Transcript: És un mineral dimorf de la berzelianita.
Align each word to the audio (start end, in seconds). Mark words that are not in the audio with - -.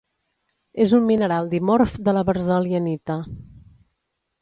És 0.85 0.95
un 0.99 1.05
mineral 1.09 1.53
dimorf 1.53 1.99
de 2.09 2.17
la 2.19 2.25
berzelianita. 2.33 3.23